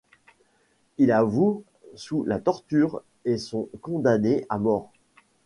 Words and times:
Ils 0.97 1.11
avouent 1.11 1.61
sous 1.93 2.23
la 2.23 2.39
torture 2.39 3.03
et 3.23 3.37
sont 3.37 3.69
condamnés 3.81 4.47
à 4.49 4.57
mort. 4.57 4.91